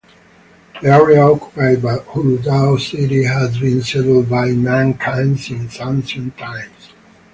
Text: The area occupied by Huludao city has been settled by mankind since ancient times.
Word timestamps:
The 0.81 0.87
area 0.89 1.21
occupied 1.23 1.83
by 1.83 1.97
Huludao 1.97 2.79
city 2.79 3.23
has 3.25 3.59
been 3.59 3.83
settled 3.83 4.29
by 4.31 4.47
mankind 4.47 5.39
since 5.39 5.79
ancient 5.79 6.39
times. 6.39 6.89